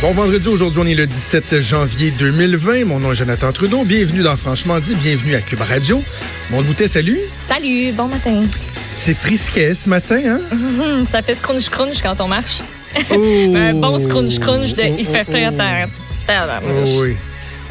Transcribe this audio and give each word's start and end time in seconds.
Bon 0.00 0.12
vendredi, 0.12 0.46
aujourd'hui 0.46 0.80
on 0.80 0.86
est 0.86 0.94
le 0.94 1.08
17 1.08 1.60
janvier 1.60 2.12
2020. 2.12 2.84
Mon 2.84 3.00
nom 3.00 3.10
est 3.10 3.16
Jonathan 3.16 3.50
Trudeau. 3.50 3.82
Bienvenue 3.82 4.22
dans 4.22 4.36
Franchement 4.36 4.78
dit, 4.78 4.94
bienvenue 4.94 5.34
à 5.34 5.40
Cube 5.40 5.60
Radio. 5.60 6.00
Mon 6.50 6.62
boutet, 6.62 6.86
salut. 6.86 7.18
Salut, 7.40 7.90
bon 7.90 8.06
matin. 8.06 8.44
C'est 8.92 9.14
frisquet 9.14 9.74
ce 9.74 9.88
matin, 9.88 10.20
hein? 10.24 10.40
Mhm, 10.54 11.06
ça 11.08 11.20
fait 11.20 11.34
scrunch 11.34 11.68
crunch 11.68 12.00
quand 12.00 12.20
on 12.20 12.28
marche. 12.28 12.60
Oh. 13.10 13.14
Un 13.56 13.74
bon 13.74 13.98
scrunch 13.98 14.38
crunch 14.38 14.74
de 14.74 14.82
Oh, 14.84 14.96
il 15.00 15.04
fait 15.04 15.24
oh, 15.26 15.30
frais 15.32 15.48
oh. 15.50 15.60
à 15.60 15.88
terre. 16.26 16.60
Oh, 16.62 17.00
oui. 17.02 17.16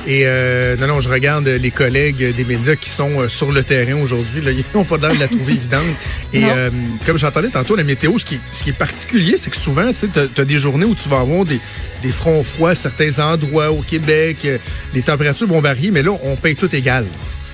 Et 0.07 0.21
euh, 0.25 0.77
non, 0.77 0.87
non, 0.87 1.01
je 1.01 1.09
regarde 1.09 1.45
les 1.45 1.69
collègues 1.69 2.33
des 2.33 2.45
médias 2.45 2.77
qui 2.77 2.89
sont 2.89 3.19
euh, 3.19 3.27
sur 3.27 3.51
le 3.51 3.61
terrain 3.61 3.95
aujourd'hui. 4.01 4.41
Ils 4.45 4.63
n'ont 4.73 4.85
pas 4.85 4.97
l'air 4.97 5.13
de 5.13 5.19
la 5.19 5.27
trouver 5.27 5.51
évidente. 5.51 5.83
Et 6.31 6.45
euh, 6.45 6.69
comme 7.05 7.17
j'entendais 7.17 7.49
tantôt, 7.49 7.75
la 7.75 7.83
météo, 7.83 8.17
ce 8.17 8.23
qui, 8.23 8.39
ce 8.53 8.63
qui 8.63 8.69
est 8.69 8.77
particulier, 8.77 9.35
c'est 9.35 9.49
que 9.49 9.57
souvent, 9.57 9.91
tu 9.91 10.07
as, 10.17 10.45
des 10.45 10.57
journées 10.57 10.85
où 10.85 10.95
tu 10.95 11.09
vas 11.09 11.19
avoir 11.19 11.43
des, 11.43 11.59
des 12.01 12.11
fronts 12.11 12.41
froids 12.41 12.69
à 12.69 12.75
certains 12.75 13.19
endroits 13.19 13.69
au 13.71 13.81
Québec. 13.81 14.47
les 14.93 15.01
températures 15.01 15.47
vont 15.47 15.59
varier, 15.59 15.91
mais 15.91 16.03
là, 16.03 16.11
on 16.23 16.37
paye 16.37 16.55
tout 16.55 16.73
égal. 16.73 17.05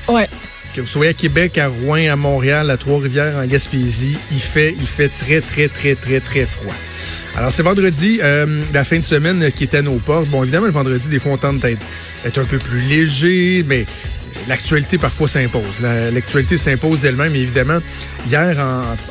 Ouais. 0.08 0.30
Que 0.76 0.82
vous 0.82 0.88
soyez 0.88 1.10
à 1.10 1.14
Québec, 1.14 1.58
à 1.58 1.70
Rouen, 1.70 2.08
à 2.08 2.16
Montréal, 2.16 2.70
à 2.70 2.78
Trois-Rivières, 2.78 3.36
en 3.38 3.48
Gaspésie, 3.48 4.16
il 4.32 4.40
fait, 4.40 4.76
il 4.78 4.88
fait 4.88 5.10
très, 5.10 5.42
très, 5.42 5.70
très, 5.70 5.96
très, 5.96 6.20
très 6.20 6.46
froid. 6.46 6.74
Alors, 7.36 7.52
c'est 7.52 7.64
vendredi, 7.64 8.20
euh, 8.22 8.62
la 8.74 8.84
fin 8.84 9.00
de 9.00 9.04
semaine 9.04 9.52
qui 9.52 9.64
est 9.64 9.74
à 9.74 9.82
nos 9.82 9.96
portes. 9.96 10.28
Bon, 10.30 10.44
évidemment, 10.44 10.68
le 10.68 10.72
vendredi, 10.72 11.08
des 11.08 11.18
fois, 11.20 11.32
on 11.34 11.38
tente 11.38 11.60
d'être 11.60 11.84
être 12.26 12.40
un 12.40 12.46
peu 12.46 12.60
plus 12.60 12.80
léger, 12.82 13.66
mais 13.68 13.86
l'actualité 14.48 14.98
parfois 15.00 15.28
s'impose. 15.28 15.82
La- 15.82 16.12
L'actualité 16.12 16.58
s'impose 16.58 17.02
d'elle-même, 17.02 17.36
évidemment. 17.36 17.80
Hier, 18.30 18.58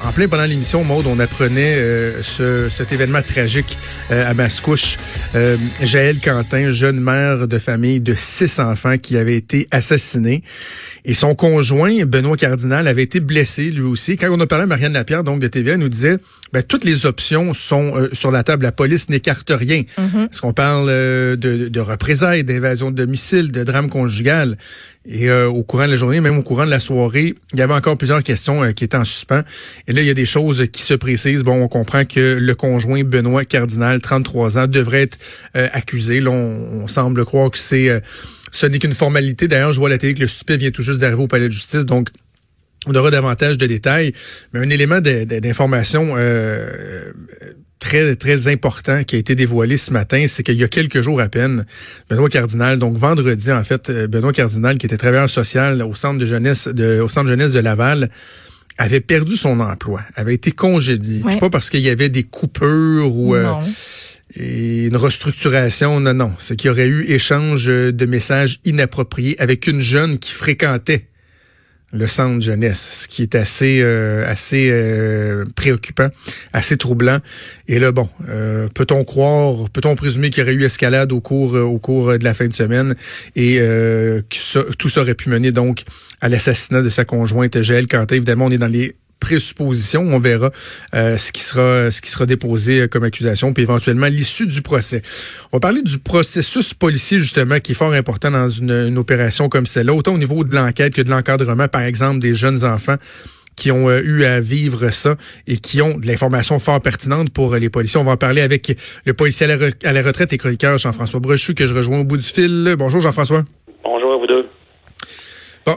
en, 0.05 0.13
plein 0.13 0.29
pendant 0.29 0.45
l'émission, 0.45 0.85
Maude, 0.85 1.07
on 1.09 1.19
apprenait 1.19 1.75
euh, 1.75 2.23
ce- 2.23 2.69
cet 2.69 2.93
événement 2.93 3.23
tragique 3.23 3.77
euh, 4.13 4.31
à 4.31 4.35
Mascouche. 4.35 4.99
Euh, 5.35 5.57
Jaël 5.83 6.19
Quentin, 6.21 6.71
jeune 6.71 7.01
mère 7.01 7.49
de 7.49 7.59
famille 7.59 7.99
de 8.01 8.15
six 8.17 8.61
enfants 8.61 8.99
qui 8.99 9.17
avait 9.17 9.37
été 9.37 9.67
assassiné. 9.73 10.43
Et 11.05 11.13
son 11.15 11.35
conjoint, 11.35 12.05
Benoît 12.05 12.37
Cardinal, 12.37 12.87
avait 12.87 13.03
été 13.03 13.19
blessé 13.19 13.65
lui 13.65 13.83
aussi. 13.83 14.17
Quand 14.17 14.29
on 14.31 14.39
a 14.41 14.47
parlé 14.47 14.63
à 14.63 14.67
Marianne 14.67 14.93
Lapierre, 14.93 15.25
donc 15.25 15.41
de 15.41 15.49
TVA, 15.49 15.73
elle 15.73 15.81
nous 15.81 15.89
disait, 15.89 16.17
ben, 16.53 16.63
toutes 16.63 16.85
les 16.85 17.07
options 17.07 17.55
sont 17.55 17.97
euh, 17.97 18.09
sur 18.13 18.31
la 18.31 18.43
table. 18.43 18.65
La 18.65 18.73
police 18.73 19.09
n'écarte 19.09 19.51
rien. 19.51 19.83
Est-ce 19.99 20.41
qu'on 20.41 20.53
parle 20.53 20.89
euh, 20.89 21.37
de, 21.37 21.69
de 21.69 21.81
représailles, 21.81 22.45
d'invasion 22.45 22.91
de 22.91 22.97
domicile, 22.97 23.53
de 23.53 23.65
drame 23.65 23.89
conjugal? 23.89 24.57
Et 25.05 25.29
euh, 25.29 25.49
au 25.49 25.65
courant 25.65 25.87
de 25.87 25.91
la 25.91 25.97
journée, 25.97 26.21
même 26.21 26.39
au 26.39 26.43
courant 26.43 26.65
de 26.65 26.71
la 26.71 26.79
soirée, 26.79 27.35
il 27.53 27.59
y 27.59 27.63
avait 27.63 27.75
encore 27.75 27.99
plusieurs 27.99 28.23
questions 28.23 28.63
euh, 28.63 28.71
qui 28.71 28.85
étaient 28.85 28.97
en 28.97 29.05
suspens. 29.05 29.43
Et 29.89 29.93
là, 29.93 30.01
il 30.01 30.07
y 30.07 30.11
a 30.11 30.15
des 30.15 30.25
choses 30.25 30.67
qui 30.71 30.83
se 30.83 30.95
précisent. 30.95 31.43
Bon, 31.43 31.61
on 31.61 31.69
comprend 31.69 32.05
que 32.05 32.37
le 32.39 32.55
conjoint 32.55 33.03
Benoît 33.03 33.45
Cardinal, 33.45 34.01
33 34.01 34.59
ans, 34.59 34.67
devrait 34.69 35.03
être 35.03 35.19
euh, 35.57 35.69
accusé. 35.73 36.21
Là, 36.21 36.31
on, 36.31 36.83
on 36.85 36.89
semble 36.89 37.25
croire 37.25 37.51
que 37.51 37.59
c'est 37.59 37.89
euh, 37.89 37.99
ce 38.53 38.67
n'est 38.67 38.79
qu'une 38.79 38.93
formalité. 38.93 39.49
D'ailleurs, 39.49 39.73
je 39.73 39.79
vois 39.79 39.89
à 39.89 39.93
la 39.93 39.99
télé 39.99 40.15
que 40.15 40.21
le 40.21 40.29
suspect 40.29 40.57
vient 40.59 40.71
tout 40.71 40.83
juste 40.83 41.01
d'arriver 41.01 41.23
au 41.23 41.27
palais 41.27 41.49
de 41.49 41.53
justice, 41.53 41.85
donc 41.85 42.11
on 42.87 42.95
aura 42.95 43.11
davantage 43.11 43.59
de 43.59 43.67
détails. 43.67 44.13
Mais 44.53 44.61
un 44.61 44.71
élément 44.71 45.01
d'information 45.01 46.15
euh, 46.17 47.13
très 47.79 48.17
très 48.17 48.49
important 48.49 49.05
qui 49.05 49.17
a 49.17 49.19
été 49.19 49.35
dévoilé 49.35 49.77
ce 49.77 49.93
matin, 49.93 50.25
c'est 50.29 50.43
qu'il 50.43 50.57
y 50.57 50.65
a 50.65 50.69
quelques 50.69 51.01
jours 51.01 51.21
à 51.21 51.29
peine, 51.29 51.67
Benoît 52.09 52.29
Cardinal, 52.29 52.79
donc 52.79 52.97
vendredi 52.97 53.53
en 53.53 53.65
fait, 53.65 53.91
euh, 53.91 54.07
Benoît 54.07 54.33
Cardinal 54.33 54.79
qui 54.79 54.87
était 54.87 54.97
travailleur 54.97 55.29
social 55.29 55.83
au 55.83 55.95
centre 55.95 56.19
de 56.19 56.27
jeunesse 56.27 56.69
de, 56.69 57.01
au 57.01 57.09
centre 57.09 57.29
jeunesse 57.29 57.53
de 57.53 57.61
Laval 57.61 58.11
avait 58.79 59.01
perdu 59.01 59.37
son 59.37 59.61
emploi, 59.61 60.01
avait 60.15 60.35
été 60.35 60.51
congédié. 60.51 61.23
Ouais. 61.25 61.39
Pas 61.39 61.51
parce 61.51 61.71
qu'il 61.71 61.81
y 61.81 61.91
avait 61.91 62.09
des 62.09 62.23
coupures 62.23 63.15
ou 63.15 63.35
euh, 63.35 63.53
une 64.37 64.97
restructuration, 64.97 66.01
non, 66.01 66.15
non. 66.15 66.33
C'est 66.39 66.57
qu'il 66.57 66.69
y 66.69 66.71
aurait 66.71 66.87
eu 66.87 67.05
échange 67.05 67.67
de 67.67 68.07
messages 68.07 68.61
inappropriés 68.65 69.37
avec 69.39 69.67
une 69.67 69.83
jeune 69.83 70.19
qui 70.19 70.33
fréquentait 70.33 71.09
le 71.93 72.07
centre 72.07 72.41
jeunesse, 72.41 73.03
ce 73.03 73.09
qui 73.09 73.23
est 73.23 73.35
assez 73.35 73.81
euh, 73.83 74.27
assez 74.27 74.71
euh, 74.71 75.45
préoccupant, 75.55 76.09
assez 76.53 76.77
troublant. 76.77 77.19
Et 77.69 77.79
là, 77.79 77.93
bon, 77.93 78.09
euh, 78.29 78.69
peut-on 78.75 79.05
croire, 79.05 79.69
peut-on 79.71 79.95
présumer 79.95 80.31
qu'il 80.31 80.41
y 80.41 80.45
aurait 80.45 80.55
eu 80.55 80.65
escalade 80.65 81.13
au 81.13 81.21
cours 81.21 81.53
au 81.55 81.79
cours 81.79 82.19
de 82.19 82.25
la 82.25 82.35
fin 82.35 82.47
de 82.47 82.53
semaine? 82.53 82.95
Et 83.37 83.57
que 83.57 84.23
tout 84.79 84.89
ça 84.89 85.03
aurait 85.03 85.15
pu 85.15 85.29
mener 85.29 85.53
donc 85.53 85.83
à 86.21 86.29
l'assassinat 86.29 86.83
de 86.83 86.89
sa 86.89 87.05
conjointe 87.05 87.61
Jaël 87.61 87.87
Quentin. 87.87 88.17
Évidemment, 88.17 88.47
on 88.47 88.51
est 88.51 88.59
dans 88.59 88.69
les 88.69 88.97
présuppositions. 89.23 90.03
On 90.03 90.19
verra 90.19 90.51
euh, 90.95 91.17
ce 91.17 91.33
qui 91.33 91.41
sera 91.41 91.91
ce 91.91 92.03
qui 92.03 92.11
sera 92.11 92.27
déposé 92.27 92.83
euh, 92.83 92.89
comme 92.89 93.05
accusation, 93.05 93.55
puis 93.55 93.63
éventuellement 93.63 94.09
l'issue 94.09 94.47
du 94.47 94.61
procès. 94.61 95.03
On 95.53 95.57
va 95.57 95.61
parler 95.61 95.83
du 95.83 95.99
processus 95.99 96.75
policier 96.75 97.19
justement 97.19 97.59
qui 97.59 97.73
est 97.73 97.77
fort 97.77 97.95
important 97.95 98.31
dans 98.31 98.49
une, 98.49 98.71
une 98.71 98.99
opération 98.99 99.49
comme 99.49 99.67
celle-là, 99.67 99.95
autant 99.95 100.15
au 100.15 100.19
niveau 100.19 100.45
de 100.45 100.55
l'enquête 100.55 100.95
que 100.95 101.03
de 101.03 101.11
l'encadrement, 101.11 101.69
par 101.69 101.83
exemple, 101.83 102.19
des 102.19 102.35
jeunes 102.35 102.65
enfants 102.65 102.97
qui 103.57 103.71
ont 103.71 103.89
euh, 103.89 104.01
eu 104.03 104.25
à 104.25 104.41
vivre 104.41 104.91
ça 104.91 105.17
et 105.47 105.57
qui 105.57 105.83
ont 105.83 105.99
de 105.99 106.07
l'information 106.07 106.59
fort 106.59 106.81
pertinente 106.81 107.31
pour 107.31 107.55
euh, 107.55 107.59
les 107.59 107.71
policiers. 107.71 108.01
On 108.01 108.05
va 108.05 108.13
en 108.13 108.17
parler 108.17 108.43
avec 108.43 108.73
le 109.05 109.15
policier 109.15 109.47
à 109.47 109.93
la, 109.93 110.03
retraite 110.03 110.33
et 110.33 110.39
chroniqueur 110.39 110.79
Jean-François 110.79 111.21
Brochu 111.21 111.55
que 111.55 111.67
je 111.67 111.75
rejoins 111.75 112.01
au 112.01 112.05
bout 112.05 112.17
du 112.17 112.25
fil. 112.25 112.75
Bonjour 112.79 113.01
Jean-François. 113.01 113.43
Bonjour 113.85 114.13
à 114.13 114.17
vous 114.17 114.27
deux. 114.27 114.47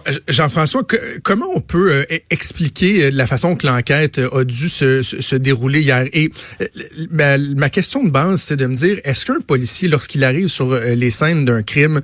J- 0.08 0.20
Jean-François, 0.28 0.84
comment 1.24 1.48
on 1.54 1.62
peut 1.62 1.92
euh, 1.92 2.04
e- 2.12 2.20
expliquer 2.32 3.06
euh, 3.06 3.12
la 3.14 3.28
façon 3.28 3.56
que 3.56 3.68
l'enquête 3.68 4.18
euh, 4.18 4.40
a 4.40 4.44
dû 4.44 4.68
se, 4.68 5.36
dérouler 5.36 5.82
hier? 5.82 6.06
Et 6.14 6.32
euh, 6.62 7.38
ma, 7.56 7.70
question 7.70 8.04
de 8.04 8.10
base, 8.10 8.42
c'est 8.42 8.56
de 8.58 8.66
me 8.66 8.76
dire, 8.76 9.00
est-ce 9.04 9.26
qu'un 9.26 9.42
policier, 9.42 9.88
lorsqu'il 9.88 10.24
arrive 10.24 10.48
sur 10.48 10.72
euh, 10.72 10.96
les 10.96 11.12
scènes 11.12 11.46
d'un 11.46 11.62
crime, 11.62 12.02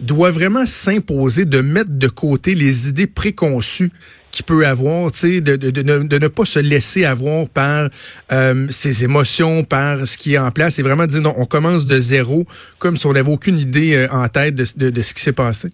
doit 0.00 0.30
vraiment 0.30 0.66
s'imposer 0.66 1.44
de 1.44 1.60
mettre 1.60 1.92
de 1.92 2.08
côté 2.08 2.54
les 2.54 2.88
idées 2.88 3.06
préconçues 3.06 3.90
qu'il 4.30 4.44
peut 4.44 4.66
avoir, 4.66 5.10
de, 5.10 5.40
de, 5.40 5.56
de, 5.56 5.82
ne, 5.82 5.98
de 6.04 6.18
ne 6.18 6.28
pas 6.28 6.44
se 6.44 6.58
laisser 6.58 7.04
avoir 7.04 7.48
par 7.48 7.88
euh, 8.32 8.66
ses 8.70 9.04
émotions, 9.04 9.64
par 9.64 10.06
ce 10.06 10.16
qui 10.16 10.34
est 10.34 10.38
en 10.38 10.50
place, 10.50 10.78
et 10.78 10.82
vraiment 10.82 11.06
dire, 11.06 11.20
non, 11.20 11.34
on 11.36 11.46
commence 11.46 11.86
de 11.86 11.98
zéro, 12.00 12.46
comme 12.78 12.96
si 12.96 13.06
on 13.06 13.12
n'avait 13.12 13.30
aucune 13.30 13.58
idée 13.58 13.94
euh, 13.94 14.08
en 14.10 14.28
tête 14.28 14.54
de 14.54 15.02
ce 15.02 15.14
qui 15.14 15.22
s'est 15.22 15.32
passé? 15.32 15.68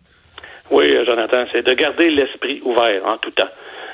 Oui, 0.71 0.93
Jonathan, 1.06 1.45
c'est 1.53 1.67
de 1.67 1.73
garder 1.73 2.11
l'esprit 2.11 2.61
ouvert 2.65 3.06
en 3.06 3.17
tout 3.19 3.31
temps 3.31 3.49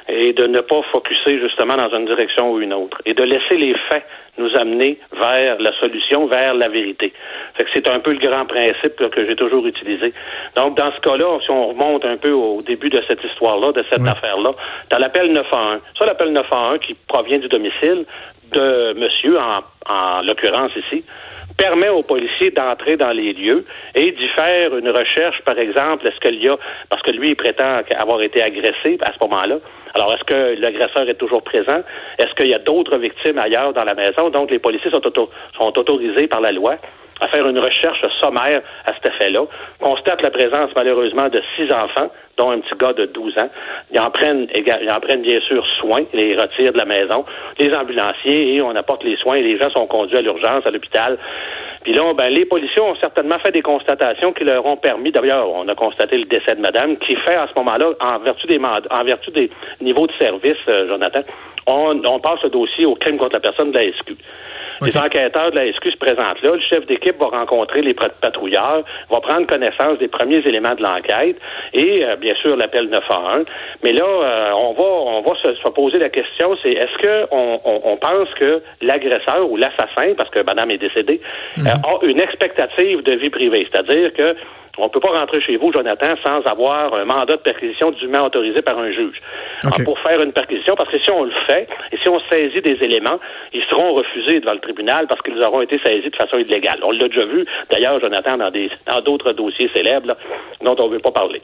et 0.08 0.32
de 0.34 0.46
ne 0.46 0.60
pas 0.60 0.82
focuser 0.92 1.40
justement 1.40 1.76
dans 1.76 1.88
une 1.96 2.04
direction 2.04 2.52
ou 2.52 2.60
une 2.60 2.74
autre 2.74 3.00
et 3.06 3.14
de 3.14 3.22
laisser 3.22 3.56
les 3.56 3.74
faits 3.88 4.04
nous 4.36 4.50
amener 4.56 4.98
vers 5.12 5.58
la 5.60 5.72
solution, 5.78 6.26
vers 6.26 6.54
la 6.54 6.68
vérité. 6.68 7.12
Fait 7.56 7.64
que 7.64 7.70
c'est 7.72 7.88
un 7.88 8.00
peu 8.00 8.12
le 8.12 8.18
grand 8.18 8.44
principe 8.46 8.98
là, 8.98 9.08
que 9.08 9.24
j'ai 9.24 9.36
toujours 9.36 9.64
utilisé. 9.64 10.12
Donc, 10.56 10.76
dans 10.76 10.92
ce 10.92 11.00
cas-là, 11.00 11.38
si 11.44 11.50
on 11.50 11.68
remonte 11.68 12.04
un 12.04 12.16
peu 12.16 12.32
au 12.32 12.60
début 12.60 12.90
de 12.90 13.00
cette 13.06 13.22
histoire-là, 13.22 13.72
de 13.72 13.84
cette 13.90 14.06
affaire-là, 14.06 14.50
dans 14.90 14.98
l'appel 14.98 15.32
911, 15.32 15.80
ça, 15.98 16.04
l'appel 16.04 16.32
911 16.32 16.80
qui 16.80 16.94
provient 17.06 17.38
du 17.38 17.48
domicile 17.48 18.04
de 18.52 18.92
monsieur, 18.94 19.38
en, 19.38 19.62
en 19.86 20.22
l'occurrence 20.22 20.72
ici, 20.76 21.04
permet 21.56 21.88
aux 21.88 22.02
policiers 22.02 22.50
d'entrer 22.50 22.96
dans 22.96 23.12
les 23.12 23.32
lieux 23.32 23.64
et 23.94 24.10
d'y 24.12 24.28
faire 24.28 24.76
une 24.76 24.88
recherche, 24.88 25.40
par 25.42 25.58
exemple, 25.58 26.06
est-ce 26.06 26.18
qu'il 26.20 26.42
y 26.42 26.48
a, 26.48 26.56
parce 26.90 27.02
que 27.02 27.12
lui, 27.12 27.30
il 27.30 27.36
prétend 27.36 27.80
avoir 27.98 28.22
été 28.22 28.42
agressé 28.42 28.98
à 29.04 29.12
ce 29.12 29.18
moment-là. 29.22 29.58
Alors, 29.94 30.12
est-ce 30.12 30.24
que 30.24 30.60
l'agresseur 30.60 31.08
est 31.08 31.14
toujours 31.14 31.42
présent? 31.42 31.82
Est-ce 32.18 32.34
qu'il 32.34 32.48
y 32.48 32.54
a 32.54 32.58
d'autres 32.58 32.98
victimes 32.98 33.38
ailleurs 33.38 33.72
dans 33.72 33.84
la 33.84 33.94
maison? 33.94 34.30
Donc, 34.30 34.50
les 34.50 34.58
policiers 34.58 34.90
sont, 34.90 35.06
auto- 35.06 35.30
sont 35.56 35.78
autorisés 35.78 36.26
par 36.26 36.40
la 36.40 36.50
loi 36.50 36.76
à 37.24 37.28
faire 37.28 37.48
une 37.48 37.58
recherche 37.58 38.04
sommaire 38.20 38.60
à 38.86 38.92
cet 38.94 39.14
effet-là. 39.14 39.44
Constate 39.80 40.22
la 40.22 40.30
présence, 40.30 40.70
malheureusement, 40.76 41.28
de 41.28 41.40
six 41.56 41.72
enfants, 41.72 42.10
dont 42.36 42.50
un 42.50 42.60
petit 42.60 42.74
gars 42.76 42.92
de 42.92 43.06
12 43.06 43.38
ans. 43.38 43.50
Ils 43.92 44.00
en 44.00 44.10
prennent, 44.10 44.46
ils 44.54 44.90
en 44.90 45.00
prennent 45.00 45.22
bien 45.22 45.40
sûr 45.40 45.64
soin, 45.80 46.02
ils 46.12 46.18
les 46.18 46.36
retirent 46.36 46.72
de 46.72 46.78
la 46.78 46.84
maison, 46.84 47.24
les 47.58 47.74
ambulanciers, 47.74 48.54
et 48.54 48.62
on 48.62 48.74
apporte 48.76 49.04
les 49.04 49.16
soins, 49.16 49.36
et 49.36 49.42
les 49.42 49.58
gens 49.58 49.70
sont 49.70 49.86
conduits 49.86 50.18
à 50.18 50.22
l'urgence, 50.22 50.66
à 50.66 50.70
l'hôpital. 50.70 51.18
Puis 51.82 51.92
là, 51.92 52.12
ben, 52.14 52.28
les 52.28 52.44
policiers 52.44 52.82
ont 52.82 52.96
certainement 52.96 53.38
fait 53.38 53.52
des 53.52 53.62
constatations 53.62 54.32
qui 54.32 54.44
leur 54.44 54.64
ont 54.66 54.76
permis, 54.76 55.12
d'ailleurs, 55.12 55.48
on 55.50 55.68
a 55.68 55.74
constaté 55.74 56.18
le 56.18 56.24
décès 56.24 56.54
de 56.54 56.60
madame, 56.60 56.96
qui 56.98 57.14
fait 57.16 57.36
à 57.36 57.46
ce 57.46 57.60
moment-là, 57.62 57.90
en 58.00 58.18
vertu 58.18 58.46
des 58.46 58.58
en 58.58 59.04
vertu 59.04 59.30
des 59.30 59.50
niveaux 59.80 60.06
de 60.06 60.12
service, 60.20 60.54
euh, 60.68 60.88
Jonathan, 60.88 61.20
on, 61.66 62.00
on 62.06 62.20
passe 62.20 62.42
le 62.42 62.50
dossier 62.50 62.86
au 62.86 62.94
crime 62.94 63.16
contre 63.16 63.34
la 63.34 63.40
personne 63.40 63.70
de 63.70 63.78
la 63.78 63.92
SQ. 63.92 64.16
Les 64.82 64.96
enquêteurs 64.98 65.50
de 65.52 65.56
la 65.56 65.72
SQ 65.72 65.90
se 65.92 65.96
présentent 65.96 66.42
là. 66.42 66.52
Le 66.54 66.60
chef 66.60 66.86
d'équipe 66.86 67.16
va 67.18 67.26
rencontrer 67.26 67.80
les 67.82 67.94
pat- 67.94 68.14
patrouilleurs, 68.20 68.82
va 69.10 69.20
prendre 69.20 69.46
connaissance 69.46 69.98
des 69.98 70.08
premiers 70.08 70.38
éléments 70.46 70.74
de 70.74 70.82
l'enquête 70.82 71.36
et, 71.72 72.04
euh, 72.04 72.16
bien 72.16 72.34
sûr, 72.42 72.56
l'appel 72.56 72.88
911. 72.88 73.44
Mais 73.82 73.92
là, 73.92 74.04
euh, 74.04 74.50
on 74.56 74.72
va, 74.72 74.82
on 74.82 75.20
va 75.22 75.34
se, 75.42 75.54
se 75.54 75.68
poser 75.68 75.98
la 75.98 76.08
question, 76.08 76.56
c'est 76.62 76.70
est-ce 76.70 76.98
que 76.98 77.26
on, 77.30 77.60
on- 77.64 77.80
on 77.84 77.96
pense 77.96 78.28
que 78.40 78.62
l'agresseur 78.82 79.48
ou 79.50 79.56
l'assassin, 79.56 80.14
parce 80.16 80.30
que 80.30 80.42
madame 80.42 80.70
est 80.70 80.78
décédée, 80.78 81.20
euh, 81.58 81.62
a 81.70 82.04
une 82.06 82.20
expectative 82.20 83.02
de 83.02 83.14
vie 83.14 83.30
privée, 83.30 83.66
c'est-à-dire 83.70 84.12
que 84.12 84.34
on 84.78 84.88
peut 84.88 85.00
pas 85.00 85.12
rentrer 85.12 85.40
chez 85.40 85.56
vous, 85.56 85.72
Jonathan, 85.72 86.14
sans 86.24 86.40
avoir 86.50 86.94
un 86.94 87.04
mandat 87.04 87.36
de 87.36 87.42
perquisition 87.42 87.90
dûment 87.92 88.26
autorisé 88.26 88.62
par 88.62 88.78
un 88.78 88.90
juge. 88.90 89.20
Alors, 89.62 89.78
pour 89.84 89.98
faire 90.00 90.20
une 90.22 90.32
perquisition, 90.32 90.74
parce 90.76 90.90
que 90.90 91.00
si 91.00 91.10
on 91.10 91.24
le 91.24 91.32
fait, 91.46 91.68
et 91.92 91.96
si 91.98 92.08
on 92.08 92.20
saisit 92.30 92.60
des 92.60 92.78
éléments, 92.82 93.18
ils 93.52 93.62
seront 93.70 93.94
refusés 93.94 94.40
devant 94.40 94.54
le 94.54 94.60
tribunal 94.60 95.06
parce 95.08 95.20
qu'ils 95.22 95.40
auront 95.42 95.62
été 95.62 95.78
saisis 95.84 96.10
de 96.10 96.16
façon 96.16 96.38
illégale. 96.38 96.80
On 96.82 96.90
l'a 96.90 97.08
déjà 97.08 97.24
vu, 97.24 97.44
d'ailleurs, 97.70 98.00
Jonathan, 98.00 98.38
dans 98.38 98.50
des 98.50 98.70
dans 98.86 99.00
d'autres 99.00 99.32
dossiers 99.32 99.70
célèbres 99.74 100.08
là, 100.08 100.16
dont 100.62 100.76
on 100.78 100.88
ne 100.88 100.94
veut 100.94 101.00
pas 101.00 101.12
parler. 101.12 101.42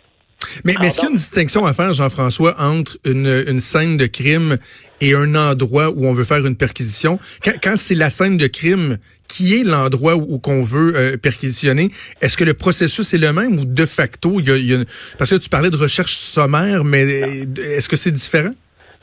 Mais, 0.64 0.74
mais 0.80 0.86
est-ce 0.86 0.96
qu'il 0.96 1.04
y 1.04 1.08
a 1.08 1.10
une 1.10 1.16
distinction 1.16 1.66
à 1.66 1.74
faire, 1.74 1.92
Jean-François, 1.92 2.54
entre 2.58 2.96
une, 3.04 3.44
une 3.46 3.60
scène 3.60 3.96
de 3.96 4.06
crime 4.06 4.56
et 5.00 5.14
un 5.14 5.34
endroit 5.34 5.90
où 5.90 6.06
on 6.06 6.14
veut 6.14 6.24
faire 6.24 6.44
une 6.46 6.56
perquisition? 6.56 7.18
Quand, 7.44 7.52
quand 7.62 7.76
c'est 7.76 7.94
la 7.94 8.10
scène 8.10 8.36
de 8.38 8.46
crime 8.46 8.96
qui 9.32 9.58
est 9.58 9.64
l'endroit 9.64 10.16
où, 10.16 10.34
où 10.34 10.38
qu'on 10.38 10.62
veut 10.62 10.92
euh, 10.96 11.16
perquisitionner, 11.16 11.90
est-ce 12.20 12.36
que 12.36 12.44
le 12.44 12.54
processus 12.54 13.12
est 13.14 13.18
le 13.18 13.32
même 13.32 13.58
ou 13.58 13.64
de 13.64 13.86
facto, 13.86 14.40
il 14.40 14.48
y 14.48 14.50
a, 14.50 14.56
il 14.56 14.66
y 14.66 14.74
a 14.74 14.84
parce 15.18 15.30
que 15.30 15.36
tu 15.36 15.48
parlais 15.48 15.70
de 15.70 15.76
recherche 15.76 16.16
sommaire, 16.16 16.84
mais 16.84 17.04
euh, 17.04 17.44
est-ce 17.76 17.88
que 17.88 17.96
c'est 17.96 18.12
différent? 18.12 18.50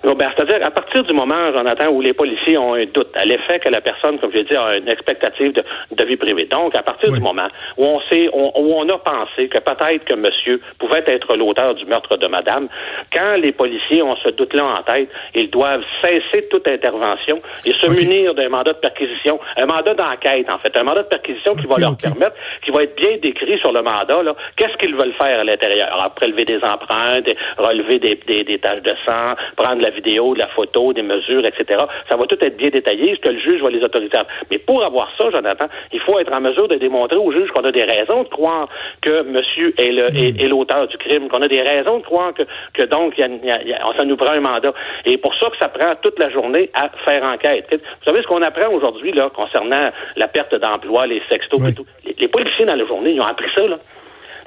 Non, 0.04 0.14
ben, 0.14 0.30
C'est-à-dire, 0.36 0.60
à 0.66 0.70
partir 0.70 1.04
du 1.04 1.14
moment, 1.16 1.48
Jonathan, 1.48 1.92
où 1.92 2.02
les 2.02 2.14
policiers 2.14 2.56
ont 2.58 2.76
un 2.76 2.86
doute 2.86 3.10
à 3.16 3.26
l'effet 3.26 3.60
que 3.60 3.70
la 3.70 3.82
personne, 3.82 4.20
comme 4.20 4.32
je 4.32 4.38
l'ai 4.38 4.44
dit, 4.44 4.56
a 4.56 4.78
une 4.78 4.88
expectative 4.88 5.54
de, 5.54 5.64
de 5.92 6.06
vie 6.06 6.18
privée. 6.18 6.46
Donc, 6.46 6.78
à 6.78 6.84
partir 6.84 7.10
Oui. 7.10 7.18
du 7.18 7.24
moment 7.24 7.48
où 7.78 7.84
on 7.86 8.00
sait, 8.02 8.30
on, 8.32 8.52
où 8.56 8.74
on 8.76 8.88
a 8.90 8.98
pensé 9.00 9.48
que 9.50 9.58
peut-être 9.60 10.06
que 10.06 10.14
monsieur 10.14 10.62
pouvait 10.78 11.04
être 11.08 11.36
l'auteur 11.36 11.74
du 11.74 11.86
meurtre 11.86 12.16
de 12.16 12.28
madame, 12.28 12.68
quand 13.12 13.38
les 13.38 13.52
policiers 13.52 14.04
ont 14.04 14.16
ce 14.18 14.30
doute-là 14.30 14.66
en 14.66 14.84
tête, 14.84 15.10
ils 15.34 15.50
doivent 15.50 15.84
cesser 16.04 16.48
toute 16.50 16.70
intervention 16.70 17.42
et 17.66 17.72
se 17.72 17.88
munir 17.88 18.36
d'un 18.36 18.50
mandat 18.50 18.74
de 18.74 18.80
perquisition, 18.80 19.40
un 19.60 19.66
mandat 19.66 19.96
d'enquête, 19.96 20.46
en 20.54 20.60
fait, 20.60 20.78
un 20.80 20.84
mandat 20.84 21.04
de 21.04 21.08
perquisition 21.10 21.54
qui 21.56 21.66
va 21.66 21.80
leur 21.80 21.98
permettre, 21.98 22.36
qui 22.64 22.70
va 22.70 22.84
être 22.84 22.96
bien 22.96 23.18
décrit 23.18 23.58
sur 23.60 23.72
le 23.72 23.82
mandat, 23.82 24.22
là, 24.22 24.36
qu'est-ce 24.58 24.78
qu'ils 24.78 24.96
veulent 24.96 25.16
faire 25.20 25.40
à 25.40 25.44
l'intérieur? 25.44 25.88
Alors, 25.92 26.12
prélever 26.14 26.46
des 26.46 26.60
empreintes, 26.64 27.28
relever 27.58 27.98
des, 27.98 28.20
des, 28.28 28.44
des 28.44 28.60
taches 28.60 28.84
de 28.84 28.94
sang, 29.08 29.34
prendre 29.56 29.82
la 29.82 29.90
vidéo, 30.02 30.34
de 30.34 30.40
la 30.40 30.48
photo, 30.58 30.94
des 30.94 31.02
mesures, 31.14 31.46
etc. 31.46 31.80
Ça 32.10 32.16
va 32.18 32.26
tout 32.26 32.38
être 32.42 32.58
bien 32.58 32.70
détaillé, 32.70 33.16
ce 33.16 33.22
que 33.22 33.30
le 33.34 33.40
juge 33.40 33.62
va 33.62 33.70
les 33.70 33.84
autoriser. 33.84 34.18
Mais 34.52 34.58
pour 34.60 34.84
avoir 34.84 35.08
ça, 35.20 35.26
Jonathan, 35.34 35.68
il 35.92 36.00
faut 36.02 36.18
être 36.20 36.32
en 36.34 36.42
mesure 36.42 36.68
de 36.68 36.78
démontrer 36.78 37.18
au 37.18 37.32
juge 37.32 37.50
qu'on 37.52 37.64
a 37.66 37.72
des 37.72 37.84
raisons 37.84 38.24
de 38.24 38.30
croire 38.30 38.68
que 39.02 39.24
monsieur 39.24 39.74
est 39.78 39.92
le- 39.92 40.10
est- 40.16 40.42
est 40.44 40.48
l'auteur 40.48 40.88
du 40.88 40.98
crime, 40.98 41.28
qu'on 41.30 41.42
a 41.42 41.48
des 41.48 41.62
raisons 41.62 41.98
de 42.00 42.04
croire 42.04 42.34
que, 42.34 42.44
que 42.74 42.86
donc, 42.86 43.14
il 43.18 43.22
y 43.22 43.24
a- 43.24 43.28
il 43.28 43.46
y 43.46 43.52
a- 43.52 43.62
il 43.64 43.70
y 43.70 43.74
a- 43.74 43.84
ça 43.98 44.06
nous 44.06 44.16
prend 44.18 44.34
un 44.34 44.42
mandat. 44.42 44.74
Et 45.06 45.18
pour 45.18 45.34
ça 45.36 45.50
que 45.50 45.58
ça 45.60 45.70
prend 45.70 45.94
toute 46.02 46.20
la 46.20 46.30
journée 46.30 46.70
à 46.74 46.90
faire 47.06 47.24
enquête. 47.28 47.68
Vous 47.72 48.06
savez 48.06 48.22
ce 48.22 48.28
qu'on 48.28 48.42
apprend 48.42 48.72
aujourd'hui, 48.74 49.12
là, 49.12 49.30
concernant 49.36 49.90
la 50.16 50.28
perte 50.28 50.56
d'emploi, 50.56 51.08
les 51.08 51.22
sextos 51.30 51.60
Oui. 51.62 51.70
et 51.72 51.74
tout? 51.74 51.86
Les, 52.06 52.16
les 52.20 52.28
policiers 52.28 52.66
dans 52.66 52.76
la 52.76 52.86
journée, 52.86 53.12
ils 53.12 53.22
ont 53.22 53.26
appris 53.28 53.50
ça, 53.56 53.68
là. 53.68 53.78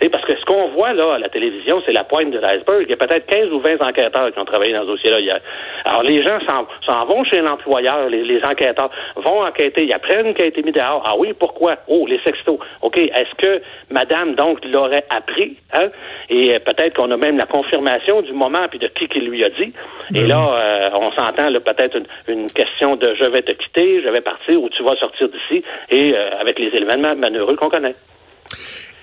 Parce 0.09 0.25
que 0.25 0.37
ce 0.37 0.45
qu'on 0.45 0.69
voit 0.69 0.93
là 0.93 1.15
à 1.15 1.19
la 1.19 1.29
télévision, 1.29 1.83
c'est 1.85 1.93
la 1.93 2.05
pointe 2.05 2.31
de 2.31 2.39
l'iceberg. 2.39 2.83
Il 2.83 2.91
y 2.91 2.93
a 2.93 2.97
peut-être 2.97 3.27
15 3.27 3.53
ou 3.53 3.61
20 3.61 3.83
enquêteurs 3.83 4.33
qui 4.33 4.39
ont 4.39 4.45
travaillé 4.45 4.73
dans 4.73 4.83
ce 4.83 4.87
dossier-là 4.87 5.21
hier. 5.21 5.41
Alors 5.85 6.03
les 6.03 6.23
gens 6.23 6.39
s'en, 6.49 6.67
s'en 6.87 7.05
vont 7.07 7.25
chez 7.25 7.41
l'employeur, 7.41 8.09
les, 8.09 8.25
les 8.25 8.41
enquêteurs 8.45 8.91
vont 9.17 9.43
enquêter, 9.43 9.85
ils 9.85 9.93
apprennent 9.93 10.35
qu'il 10.35 10.45
a 10.45 10.49
été 10.49 10.63
mis 10.63 10.73
dehors. 10.73 11.03
Ah 11.07 11.15
oui, 11.19 11.33
pourquoi? 11.39 11.77
Oh, 11.89 12.07
les 12.07 12.21
sextos. 12.25 12.59
OK, 12.83 12.99
est-ce 12.99 13.35
que 13.37 13.63
madame 13.91 14.35
donc 14.35 14.65
l'aurait 14.65 15.05
appris? 15.15 15.57
Hein? 15.73 15.89
Et 16.29 16.59
peut-être 16.61 16.95
qu'on 16.95 17.11
a 17.11 17.17
même 17.17 17.37
la 17.37 17.47
confirmation 17.47 18.23
du 18.23 18.33
moment 18.33 18.67
puis 18.69 18.79
de 18.79 18.89
qui 18.89 19.09
qui 19.09 19.21
lui 19.21 19.45
a 19.45 19.49
dit. 19.51 19.73
Et 20.15 20.27
là, 20.27 20.39
euh, 20.39 20.89
on 20.95 21.13
s'entend 21.13 21.47
peut-être 21.61 21.97
une, 21.97 22.07
une 22.29 22.47
question 22.51 22.97
de 22.97 23.15
je 23.15 23.25
vais 23.25 23.43
te 23.43 23.53
quitter, 23.53 24.03
je 24.03 24.09
vais 24.09 24.21
partir 24.21 24.61
ou 24.63 24.69
tu 24.69 24.83
vas 24.83 24.97
sortir 24.97 25.29
d'ici 25.29 25.65
et 25.91 26.15
euh, 26.15 26.41
avec 26.41 26.59
les 26.59 26.69
événements 26.69 27.15
malheureux 27.17 27.57
qu'on 27.57 27.69
connaît. 27.69 27.95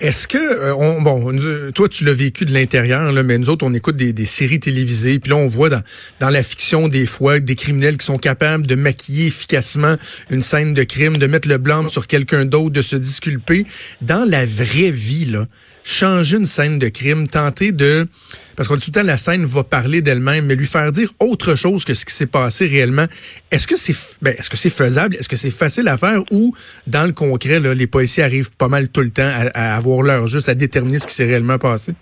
Est-ce 0.00 0.28
que 0.28 0.38
euh, 0.38 0.74
on, 0.76 1.02
bon, 1.02 1.36
toi 1.74 1.88
tu 1.88 2.04
l'as 2.04 2.14
vécu 2.14 2.44
de 2.44 2.52
l'intérieur, 2.52 3.10
là, 3.10 3.24
mais 3.24 3.36
nous 3.36 3.50
autres 3.50 3.66
on 3.66 3.74
écoute 3.74 3.96
des, 3.96 4.12
des 4.12 4.26
séries 4.26 4.60
télévisées, 4.60 5.18
puis 5.18 5.30
là 5.30 5.36
on 5.36 5.48
voit 5.48 5.70
dans 5.70 5.82
dans 6.20 6.30
la 6.30 6.44
fiction 6.44 6.86
des 6.86 7.04
fois 7.04 7.40
des 7.40 7.56
criminels 7.56 7.96
qui 7.96 8.06
sont 8.06 8.16
capables 8.16 8.64
de 8.64 8.76
maquiller 8.76 9.26
efficacement 9.26 9.96
une 10.30 10.40
scène 10.40 10.72
de 10.72 10.84
crime, 10.84 11.18
de 11.18 11.26
mettre 11.26 11.48
le 11.48 11.58
blâme 11.58 11.88
sur 11.88 12.06
quelqu'un 12.06 12.44
d'autre, 12.44 12.70
de 12.70 12.82
se 12.82 12.94
disculper. 12.94 13.66
Dans 14.00 14.28
la 14.28 14.46
vraie 14.46 14.92
vie, 14.92 15.24
là, 15.24 15.46
changer 15.82 16.36
une 16.36 16.46
scène 16.46 16.78
de 16.78 16.88
crime, 16.88 17.26
tenter 17.26 17.72
de 17.72 18.06
parce 18.54 18.68
qu'on 18.68 18.74
dit 18.74 18.84
tout 18.84 18.90
le 18.90 19.00
temps 19.00 19.06
la 19.06 19.18
scène 19.18 19.44
va 19.44 19.62
parler 19.62 20.02
d'elle-même, 20.02 20.46
mais 20.46 20.56
lui 20.56 20.66
faire 20.66 20.90
dire 20.90 21.12
autre 21.20 21.54
chose 21.54 21.84
que 21.84 21.94
ce 21.94 22.04
qui 22.04 22.12
s'est 22.12 22.26
passé 22.26 22.66
réellement. 22.66 23.06
Est-ce 23.52 23.66
que 23.66 23.76
c'est 23.76 23.94
ben, 24.20 24.34
est-ce 24.36 24.50
que 24.50 24.56
c'est 24.56 24.70
faisable, 24.70 25.16
est-ce 25.16 25.28
que 25.28 25.36
c'est 25.36 25.50
facile 25.50 25.88
à 25.88 25.96
faire 25.96 26.22
ou 26.30 26.54
dans 26.86 27.06
le 27.06 27.12
concret 27.12 27.60
là, 27.60 27.72
les 27.72 27.86
policiers 27.86 28.22
arrivent 28.22 28.50
pas 28.50 28.68
mal 28.68 28.88
tout 28.88 29.00
le 29.00 29.10
temps 29.10 29.30
à, 29.32 29.46
à 29.54 29.76
avoir 29.76 29.87
juste 30.26 30.48
à 30.48 30.54
déterminer 30.54 30.98
ce 30.98 31.06
qui 31.06 31.14
s'est 31.14 31.24
réellement 31.26 31.58
passé? 31.58 31.94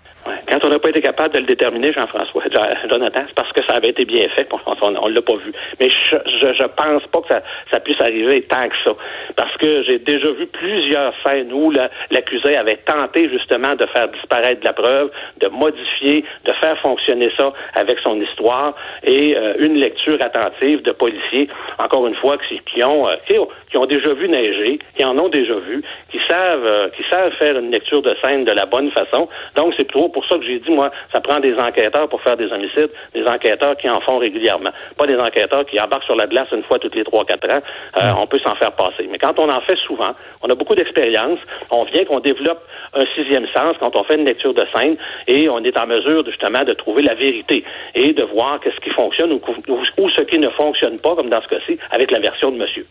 Quand 0.49 0.63
on 0.65 0.69
n'a 0.69 0.79
pas 0.79 0.89
été 0.89 1.01
capable 1.01 1.33
de 1.33 1.39
le 1.39 1.45
déterminer, 1.45 1.91
Jean-François, 1.93 2.43
Jo- 2.51 2.89
Jonathan, 2.89 3.21
c'est 3.27 3.35
parce 3.35 3.51
que 3.51 3.63
ça 3.67 3.75
avait 3.75 3.89
été 3.89 4.05
bien 4.05 4.27
fait, 4.35 4.47
on 4.81 4.91
ne 4.91 5.13
l'a 5.13 5.21
pas 5.21 5.35
vu. 5.35 5.51
Mais 5.79 5.89
je, 5.89 6.15
je, 6.25 6.53
je 6.53 6.63
pense 6.75 7.03
pas 7.07 7.21
que 7.21 7.27
ça, 7.29 7.41
ça 7.71 7.79
puisse 7.79 7.99
arriver 8.01 8.43
tant 8.43 8.67
que 8.69 8.75
ça. 8.85 8.91
Parce 9.35 9.55
que 9.57 9.83
j'ai 9.83 9.99
déjà 9.99 10.31
vu 10.31 10.47
plusieurs 10.47 11.13
scènes 11.25 11.51
où 11.51 11.71
la- 11.71 11.89
l'accusé 12.11 12.55
avait 12.55 12.77
tenté 12.85 13.29
justement 13.29 13.75
de 13.75 13.85
faire 13.87 14.07
disparaître 14.09 14.61
la 14.63 14.73
preuve, 14.73 15.11
de 15.41 15.47
modifier, 15.49 16.23
de 16.45 16.53
faire 16.53 16.77
fonctionner 16.79 17.29
ça 17.37 17.51
avec 17.75 17.99
son 17.99 18.19
histoire 18.21 18.73
et 19.03 19.35
euh, 19.35 19.53
une 19.59 19.75
lecture 19.75 20.21
attentive 20.21 20.81
de 20.83 20.91
policiers, 20.91 21.49
encore 21.79 22.07
une 22.07 22.15
fois, 22.15 22.37
qui, 22.47 22.59
qui 22.73 22.83
ont, 22.83 23.07
euh, 23.07 23.15
qui 23.27 23.37
ont 23.37 23.47
qui 23.69 23.77
ont 23.77 23.85
déjà 23.85 24.13
vu 24.13 24.29
neiger, 24.29 24.79
qui 24.95 25.03
en 25.03 25.17
ont 25.19 25.27
déjà 25.27 25.55
vu, 25.55 25.83
qui 26.09 26.19
savent 26.29 26.65
euh, 26.65 26.89
qui 26.95 27.03
savent 27.11 27.33
faire 27.33 27.57
une 27.59 27.69
lecture 27.71 28.01
de 28.01 28.15
scène 28.23 28.45
de 28.45 28.51
la 28.53 28.65
bonne 28.65 28.89
façon. 28.91 29.27
Donc 29.55 29.73
c'est 29.77 29.83
plutôt 29.83 30.07
pour 30.07 30.25
ça 30.25 30.37
que 30.37 30.43
j'ai 30.47 30.59
dit 30.59 30.71
moi, 30.71 30.89
ça 31.13 31.19
prend 31.19 31.39
des 31.39 31.53
enquêteurs 31.55 32.07
pour 32.09 32.21
faire 32.21 32.37
des 32.37 32.51
homicides, 32.51 32.89
des 33.13 33.23
enquêteurs 33.27 33.75
qui 33.77 33.89
en 33.89 33.99
font 34.01 34.17
régulièrement, 34.17 34.71
pas 34.97 35.05
des 35.05 35.17
enquêteurs 35.17 35.65
qui 35.65 35.79
embarquent 35.79 36.05
sur 36.05 36.15
la 36.15 36.25
glace 36.27 36.47
une 36.51 36.63
fois 36.63 36.79
toutes 36.79 36.95
les 36.95 37.03
trois 37.03 37.25
quatre 37.25 37.53
ans. 37.53 37.61
Euh, 38.01 38.11
on 38.19 38.27
peut 38.27 38.39
s'en 38.39 38.55
faire 38.55 38.71
passer, 38.71 39.07
mais 39.11 39.17
quand 39.19 39.37
on 39.39 39.49
en 39.49 39.61
fait 39.61 39.77
souvent, 39.85 40.11
on 40.41 40.49
a 40.49 40.55
beaucoup 40.55 40.73
d'expérience. 40.75 41.39
On 41.71 41.83
vient 41.83 42.05
qu'on 42.05 42.19
développe 42.19 42.63
un 42.95 43.03
sixième 43.15 43.45
sens 43.55 43.75
quand 43.79 43.95
on 43.95 44.03
fait 44.05 44.15
une 44.15 44.25
lecture 44.25 44.53
de 44.53 44.65
scène 44.75 44.95
et 45.27 45.49
on 45.49 45.59
est 45.63 45.77
en 45.79 45.85
mesure 45.87 46.23
de, 46.23 46.31
justement 46.31 46.63
de 46.63 46.73
trouver 46.73 47.03
la 47.03 47.13
vérité 47.15 47.63
et 47.95 48.13
de 48.13 48.23
voir 48.23 48.59
qu'est-ce 48.61 48.79
qui 48.79 48.89
fonctionne 48.91 49.31
ou, 49.33 49.41
ou- 49.67 50.03
ou 50.03 50.09
ce 50.11 50.21
qui 50.23 50.39
ne 50.39 50.49
fonctionne 50.51 50.97
pas, 50.99 51.15
comme 51.15 51.29
dans 51.29 51.41
ce 51.41 51.47
cas-ci, 51.47 51.77
avec 51.91 52.11
la 52.11 52.19
version 52.19 52.51
de 52.51 52.57
monsieur. 52.57 52.85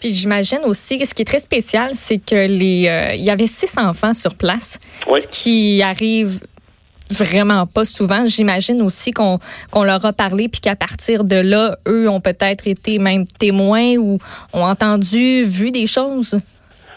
Puis 0.00 0.12
j'imagine 0.12 0.60
aussi, 0.64 1.04
ce 1.04 1.12
qui 1.12 1.22
est 1.22 1.24
très 1.24 1.40
spécial, 1.40 1.90
c'est 1.92 2.18
que 2.18 2.46
les, 2.46 2.86
euh, 2.88 3.14
il 3.16 3.24
y 3.24 3.30
avait 3.30 3.48
six 3.48 3.76
enfants 3.78 4.14
sur 4.14 4.36
place, 4.36 4.78
Oui. 5.08 5.20
ce 5.20 5.26
qui 5.26 5.82
arrive 5.82 6.38
vraiment 7.10 7.66
pas 7.66 7.84
souvent. 7.84 8.26
J'imagine 8.26 8.82
aussi 8.82 9.12
qu'on 9.12 9.38
qu'on 9.70 9.84
leur 9.84 10.04
a 10.04 10.12
parlé 10.12 10.48
puis 10.48 10.60
qu'à 10.60 10.76
partir 10.76 11.24
de 11.24 11.36
là, 11.36 11.78
eux 11.86 12.08
ont 12.08 12.20
peut-être 12.20 12.66
été 12.66 12.98
même 12.98 13.26
témoins 13.26 13.96
ou 13.96 14.18
ont 14.52 14.64
entendu, 14.64 15.44
vu 15.44 15.70
des 15.70 15.86
choses. 15.86 16.38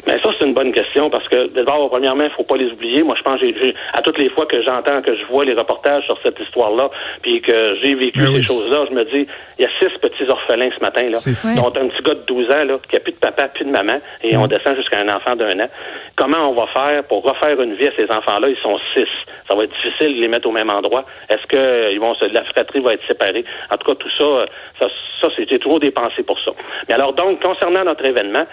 Mais 0.07 0.13
ça, 0.24 0.30
c'est 0.39 0.48
une 0.48 0.53
bonne 0.53 0.71
question 0.71 1.09
parce 1.09 1.27
que 1.27 1.48
d'abord, 1.53 1.89
premièrement, 1.89 2.24
il 2.24 2.31
faut 2.31 2.44
pas 2.44 2.57
les 2.57 2.71
oublier. 2.71 3.04
Moi, 3.04 3.16
je 3.18 3.21
pense 3.23 3.40
que 3.40 3.45
j'ai- 3.47 3.56
j'ai- 3.61 3.76
à 3.94 4.02
toutes 4.02 4.18
les 4.18 4.30
fois 4.30 4.45
que 4.47 4.61
j'entends, 4.64 5.02
que 5.02 5.16
je 5.16 5.23
vois 5.26 5.45
les 5.45 5.54
reportages 5.54 6.04
sur 6.06 6.18
cette 6.23 6.40
histoire-là, 6.40 6.90
puis 7.21 7.42
que 7.42 7.76
j'ai 7.83 7.94
vécu 7.94 8.19
Ben 8.19 8.33
ces 8.35 8.42
choses-là, 8.42 8.85
je 8.90 8.95
me 8.95 9.04
dis, 9.06 9.28
il 9.59 9.61
y 9.61 9.66
a 9.66 9.69
six 9.80 9.95
petits 9.99 10.28
orphelins 10.30 10.69
ce 10.76 10.81
matin, 10.83 11.07
là, 11.09 11.18
C'est 11.18 11.56
dont 11.56 11.68
un 11.68 11.87
petit 11.87 12.02
gars 12.04 12.16
de 12.16 12.26
12 12.26 12.49
ans, 12.49 12.66
là, 12.66 12.80
qui 12.90 12.95
a 12.95 12.99
plus 12.99 13.11
de 13.14 13.18
papa, 13.19 13.47
plus 13.49 13.66
de 13.66 13.69
maman, 13.71 13.99
et 14.23 14.35
on 14.37 14.47
descend 14.47 14.76
jusqu'à 14.76 14.99
un 15.02 15.09
enfant 15.09 15.35
d'un 15.35 15.59
an. 15.59 15.69
Comment 16.16 16.49
on 16.49 16.54
va 16.54 16.68
faire 16.68 17.04
pour 17.06 17.23
refaire 17.23 17.61
une 17.61 17.76
vie 17.76 17.87
à 17.87 17.92
ces 17.95 18.06
enfants-là? 18.11 18.49
Ils 18.49 18.57
sont 18.64 18.78
six. 18.95 19.07
Ça 19.47 19.56
va 19.56 19.64
être 19.66 19.73
difficile 19.83 20.16
de 20.16 20.21
les 20.21 20.28
mettre 20.28 20.47
au 20.47 20.52
même 20.52 20.69
endroit. 20.71 21.06
Est-ce 21.30 21.45
que 21.47 21.57
euh, 21.57 21.92
ils 21.92 21.99
vont 21.99 22.16
se, 22.16 22.26
la 22.26 22.44
fratrie 22.45 22.80
va 22.80 22.94
être 22.94 23.06
séparée? 23.07 23.44
En 23.73 23.78
tout 23.78 23.87
cas, 23.90 23.95
tout 23.95 24.09
ça, 24.18 24.26
euh, 24.26 24.45
ça, 24.80 24.87
ça 25.21 25.28
c'était 25.35 25.59
trop 25.59 25.78
dépensé 25.80 26.23
pour 26.23 26.40
ça. 26.40 26.52
Mais 26.90 26.95
alors, 26.95 27.14
donc, 27.14 27.42
concernant 27.42 27.83
notre 27.83 28.06
événement, 28.06 28.44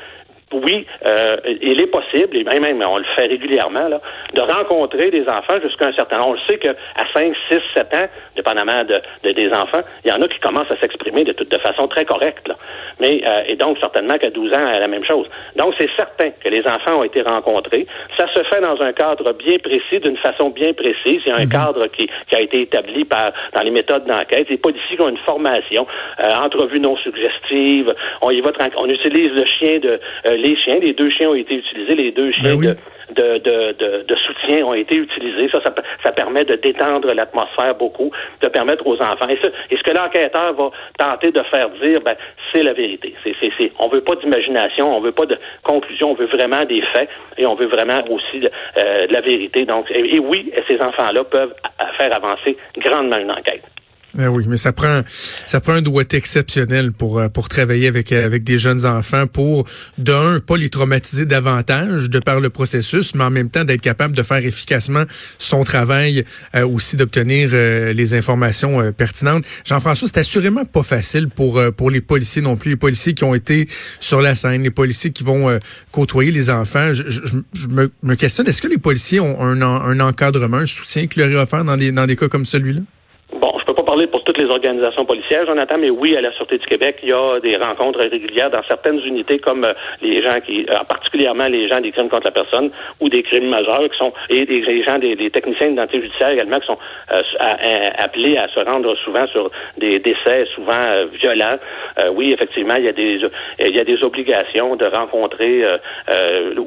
oui, 0.53 0.87
euh, 1.07 1.37
il 1.61 1.81
est 1.81 1.87
possible, 1.89 2.37
et 2.37 2.45
même, 2.45 2.63
même 2.63 2.83
on 2.89 2.99
le 2.99 3.05
fait 3.17 3.27
régulièrement, 3.27 3.89
là, 3.89 4.01
de 4.35 4.41
rencontrer 4.41 5.11
des 5.11 5.23
enfants 5.29 5.61
jusqu'à 5.63 5.89
un 5.89 5.93
certain 5.93 6.17
âge. 6.17 6.25
On 6.27 6.33
le 6.33 6.39
sait 6.49 6.59
qu'à 6.59 6.71
5, 7.15 7.35
6, 7.51 7.59
7 7.77 7.95
ans, 7.95 8.09
dépendamment 8.37 8.85
de, 8.85 8.95
de- 9.25 9.35
des 9.35 9.49
enfants, 9.53 9.83
il 10.05 10.11
y 10.11 10.13
en 10.13 10.21
a 10.23 10.29
qui 10.29 10.39
commencent 10.41 10.71
à 10.71 10.77
s'exprimer 10.81 11.25
de, 11.25 11.33
toute- 11.33 11.51
de 11.51 11.59
façon 11.59 11.87
très 11.89 12.05
correcte. 12.05 12.49
Là. 12.49 12.57
Mais 13.01 13.21
euh, 13.29 13.43
et 13.47 13.57
donc 13.57 13.79
certainement 13.79 14.17
qu'à 14.17 14.31
12 14.31 14.53
ans, 14.55 14.65
la 14.81 14.89
même 14.89 15.05
chose. 15.05 15.27
Donc 15.57 15.75
c'est 15.79 15.91
certain 15.97 16.31
que 16.43 16.49
les 16.49 16.67
enfants 16.67 17.01
ont 17.01 17.05
été 17.05 17.21
rencontrés. 17.23 17.87
Ça 18.17 18.27
se 18.35 18.43
fait 18.45 18.61
dans 18.61 18.81
un 18.81 18.93
cadre 18.93 19.33
bien 19.35 19.59
précis, 19.59 20.01
d'une 20.01 20.17
façon 20.17 20.51
bien 20.51 20.73
précise. 20.73 21.21
Il 21.27 21.29
y 21.29 21.33
a 21.33 21.39
un 21.39 21.47
cadre 21.47 21.87
qui, 21.89 22.07
qui 22.29 22.37
a 22.37 22.41
été 22.41 22.63
établi 22.63 23.05
par 23.05 23.33
dans 23.55 23.63
les 23.63 23.71
méthodes 23.71 24.07
d'enquête. 24.07 24.49
Les 24.49 24.57
policiers 24.59 24.97
qui 24.97 25.03
ont 25.03 25.09
une 25.11 25.19
formation, 25.19 25.87
euh, 26.25 26.31
entrevue 26.43 26.81
non 26.81 26.97
suggestive. 26.97 27.93
On 28.23 28.31
y 28.31 28.41
va 28.41 28.53
tranquille. 28.53 28.79
On 28.81 28.89
utilise 28.89 29.33
le 29.33 29.45
chien 29.45 29.79
de 29.79 30.01
euh, 30.31 30.37
les 30.39 30.57
chiens, 30.57 30.79
les 30.81 30.93
deux 30.93 31.11
chiens 31.11 31.31
ont 31.31 31.35
été 31.35 31.55
utilisés, 31.57 31.95
les 31.95 32.13
deux 32.13 32.33
chiens 32.33 32.55
Ben 32.55 32.59
oui. 32.59 32.67
de 32.69 32.77
de, 33.11 33.39
de, 33.39 33.73
de, 33.73 34.05
de 34.07 34.17
soutien 34.17 34.67
ont 34.67 34.75
été 34.75 34.97
utilisés. 34.97 35.49
Ça, 35.51 35.63
ça, 35.63 35.75
ça 36.05 36.13
permet 36.13 36.45
de 36.45 36.57
détendre 36.57 37.13
l'atmosphère 37.15 37.75
beaucoup, 37.75 38.11
de 38.43 38.49
permettre 38.49 38.87
aux 38.87 38.97
enfants. 38.97 39.29
Et, 39.29 39.39
et 39.71 39.77
ce 39.77 39.83
que 39.83 39.95
l'enquêteur 39.95 40.53
va 40.53 40.71
tenter 40.99 41.31
de 41.33 41.43
faire 41.45 41.71
dire, 41.83 42.01
ben, 42.05 42.17
c'est 42.53 42.63
la 42.63 42.75
vérité. 42.75 43.15
C'est, 43.25 43.35
c'est, 43.41 43.51
c'est, 43.59 43.73
on 43.79 43.89
veut 43.89 44.03
pas 44.03 44.15
d'imagination, 44.17 44.95
on 44.95 45.01
veut 45.01 45.13
pas 45.13 45.27
de 45.27 45.39
conclusion, 45.63 46.11
on 46.11 46.15
veut 46.15 46.27
vraiment 46.27 46.63
des 46.65 46.83
faits 46.93 47.09
et 47.39 47.47
on 47.47 47.55
veut 47.55 47.69
vraiment 47.69 48.03
aussi 48.11 48.41
de, 48.41 48.51
euh, 48.79 49.07
de 49.07 49.13
la 49.15 49.21
vérité. 49.23 49.65
Donc, 49.65 49.91
et, 49.91 50.17
et 50.17 50.19
oui, 50.19 50.53
ces 50.69 50.79
enfants-là 50.81 51.25
peuvent 51.25 51.55
faire 51.99 52.15
avancer 52.15 52.57
grandement 52.77 53.17
une 53.19 53.31
enquête. 53.31 53.63
Ben 54.19 54.29
oui, 54.31 54.47
mais 54.49 54.57
ça 54.57 54.73
prend 54.73 55.03
ça 55.47 55.61
prend 55.61 55.75
un 55.75 55.81
doigté 55.83 56.17
exceptionnel 56.17 56.91
pour 56.91 57.21
euh, 57.21 57.29
pour 57.29 57.49
travailler 57.49 57.87
avec 57.87 58.11
euh, 58.11 58.27
avec 58.27 58.43
des 58.43 58.59
jeunes 58.59 58.85
enfants 58.85 59.29
pour 59.29 59.65
d'un 59.97 60.41
pas 60.41 60.57
les 60.57 60.71
traumatiser 60.71 61.25
davantage 61.25 62.11
de 62.11 62.19
par 62.19 62.41
le 62.41 62.51
processus, 62.51 63.15
mais 63.15 63.23
en 63.23 63.31
même 63.31 63.49
temps 63.49 63.63
d'être 63.63 63.81
capable 63.81 64.17
de 64.17 64.23
faire 64.25 64.45
efficacement 64.45 65.05
son 65.39 65.63
travail 65.63 66.25
euh, 66.57 66.67
aussi 66.67 66.97
d'obtenir 66.97 67.51
euh, 67.53 67.93
les 67.93 68.13
informations 68.15 68.81
euh, 68.81 68.91
pertinentes. 68.91 69.45
Jean-François, 69.65 70.09
c'est 70.09 70.19
assurément 70.19 70.65
pas 70.65 70.83
facile 70.83 71.29
pour 71.29 71.59
euh, 71.59 71.71
pour 71.71 71.89
les 71.89 72.01
policiers 72.01 72.43
non 72.43 72.57
plus, 72.57 72.71
les 72.71 72.77
policiers 72.77 73.15
qui 73.15 73.23
ont 73.23 73.37
été 73.37 73.69
sur 74.01 74.21
la 74.21 74.35
scène, 74.35 74.65
les 74.65 74.71
policiers 74.73 75.13
qui 75.13 75.23
vont 75.23 75.57
côtoyer 75.93 76.33
les 76.33 76.51
enfants. 76.51 76.93
Je, 76.93 77.05
je- 77.09 77.21
je 77.53 77.69
me, 77.69 77.89
me 78.03 78.17
questionne, 78.17 78.49
est-ce 78.49 78.61
que 78.63 78.67
les 78.69 78.79
policiers 78.79 79.21
ont 79.21 79.41
un, 79.41 79.63
un 79.63 80.01
encadrement, 80.01 80.57
un 80.57 80.67
soutien 80.67 81.07
qui 81.07 81.21
leur 81.21 81.29
est 81.31 81.37
offert 81.37 81.65
dans 81.65 81.77
des 81.77 81.93
dans 81.93 82.07
des 82.07 82.17
cas 82.17 82.27
comme 82.27 82.45
celui-là? 82.45 82.81
Bon, 83.41 83.49
je 83.61 83.65
peux 83.67 83.75
pas 83.75 83.83
parler 83.85 84.07
pour 84.11 84.25
toutes 84.39 84.47
les 84.47 84.55
organisations 84.55 85.05
policières, 85.05 85.47
Jonathan, 85.47 85.79
mais 85.79 85.91
oui, 85.91 86.17
à 86.17 86.21
la 86.21 86.33
Sûreté 86.33 86.59
du 86.59 86.67
Québec, 86.67 86.99
il 87.03 87.11
y 87.11 87.13
a 87.13 87.41
des 87.41 87.57
rencontres 87.57 87.99
régulières 87.99 88.51
dans 88.51 88.63
certaines 88.69 89.01
unités, 89.01 89.39
comme 89.39 89.65
euh, 89.65 89.73
les 90.01 90.23
gens 90.23 90.41
qui, 90.45 90.67
euh, 90.71 90.85
particulièrement 90.89 91.47
les 91.49 91.69
gens 91.69 91.81
des 91.81 91.91
crimes 91.91 92.09
contre 92.09 92.27
la 92.27 92.31
personne 92.31 92.71
ou 93.01 93.09
des 93.09 93.23
crimes 93.23 93.49
majeurs, 93.49 93.89
qui 93.91 93.99
sont 93.99 94.13
et 94.31 94.45
les 94.45 94.83
gens 94.85 94.99
des, 94.99 95.17
des 95.17 95.31
techniciens 95.31 95.69
d'identité 95.69 96.03
judiciaire 96.03 96.31
également, 96.31 96.61
qui 96.61 96.67
sont 96.67 96.79
euh, 97.13 97.21
appelés 97.99 98.37
à 98.37 98.49
se 98.49 98.61
rendre 98.61 98.95
souvent 98.99 99.27
sur 99.29 99.51
des 99.77 99.99
décès 99.99 100.47
souvent 100.55 101.07
violents. 101.21 101.59
Oui, 102.13 102.33
effectivement, 102.33 102.75
il 102.77 102.85
y 102.85 102.89
a 102.89 102.93
des 102.93 103.21
il 103.61 103.75
y 103.75 103.81
a 103.81 103.85
des 103.85 104.03
obligations 104.03 104.77
de 104.77 104.85
rencontrer. 104.87 105.65